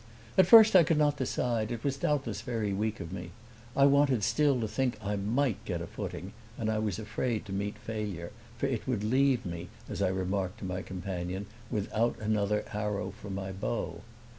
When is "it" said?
1.71-1.83, 8.65-8.87